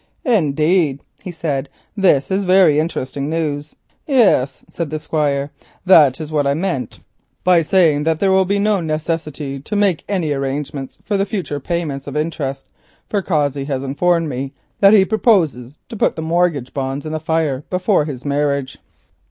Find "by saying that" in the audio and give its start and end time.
7.43-8.19